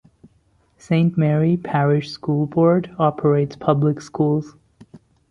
Saint 0.79 1.15
Mary 1.15 1.55
Parish 1.55 2.09
School 2.09 2.47
Board 2.47 2.89
operates 2.97 3.55
public 3.55 4.01
schools. 4.01 4.55